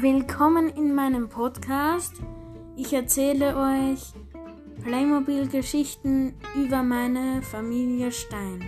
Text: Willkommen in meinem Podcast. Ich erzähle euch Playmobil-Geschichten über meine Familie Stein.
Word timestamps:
Willkommen 0.00 0.68
in 0.68 0.94
meinem 0.94 1.28
Podcast. 1.28 2.12
Ich 2.76 2.92
erzähle 2.92 3.56
euch 3.56 4.12
Playmobil-Geschichten 4.84 6.34
über 6.54 6.84
meine 6.84 7.42
Familie 7.42 8.12
Stein. 8.12 8.62